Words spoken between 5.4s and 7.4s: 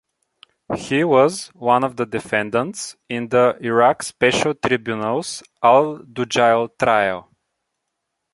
Al-Dujail trial.